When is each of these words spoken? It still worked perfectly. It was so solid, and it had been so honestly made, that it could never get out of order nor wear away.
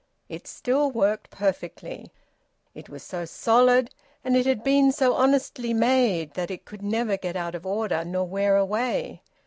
It 0.29 0.47
still 0.47 0.89
worked 0.89 1.29
perfectly. 1.29 2.11
It 2.73 2.89
was 2.89 3.03
so 3.03 3.23
solid, 3.23 3.91
and 4.23 4.35
it 4.35 4.47
had 4.47 4.63
been 4.63 4.91
so 4.91 5.13
honestly 5.13 5.75
made, 5.75 6.33
that 6.33 6.49
it 6.49 6.65
could 6.65 6.81
never 6.81 7.17
get 7.17 7.35
out 7.35 7.53
of 7.53 7.67
order 7.67 8.03
nor 8.03 8.25
wear 8.25 8.57
away. 8.57 9.21